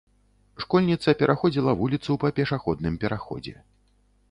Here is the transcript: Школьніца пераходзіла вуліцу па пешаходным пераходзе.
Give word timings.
Школьніца 0.63 1.13
пераходзіла 1.19 1.71
вуліцу 1.83 2.17
па 2.25 2.33
пешаходным 2.41 2.99
пераходзе. 3.07 3.57